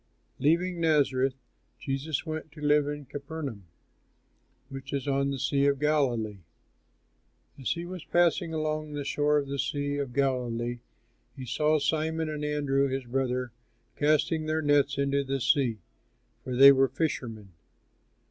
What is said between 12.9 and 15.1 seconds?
brother casting their nets